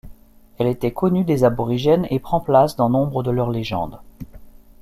Elle 0.57 0.65
était 0.65 0.93
connue 0.93 1.25
des 1.25 1.43
Aborigènes, 1.43 2.07
et 2.09 2.17
prend 2.17 2.39
place 2.39 2.75
dans 2.75 2.89
nombre 2.89 3.21
de 3.21 3.29
leurs 3.29 3.51
légendes. 3.51 3.99